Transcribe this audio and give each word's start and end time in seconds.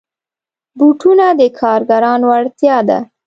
بوټونه 0.77 1.25
د 1.39 1.41
کارګرانو 1.59 2.27
اړتیا 2.39 2.77
ده. 2.89 2.99